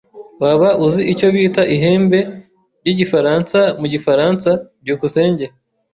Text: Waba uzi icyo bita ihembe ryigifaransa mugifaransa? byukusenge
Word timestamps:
Waba 0.41 0.69
uzi 0.85 1.01
icyo 1.13 1.27
bita 1.33 1.61
ihembe 1.75 2.19
ryigifaransa 2.79 3.59
mugifaransa? 3.79 4.49
byukusenge 4.81 5.45